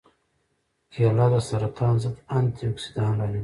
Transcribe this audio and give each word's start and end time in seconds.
کېله 0.93 1.25
د 1.33 1.35
سرطان 1.49 1.95
ضد 2.03 2.15
انتياکسیدان 2.37 3.11
لري. 3.19 3.39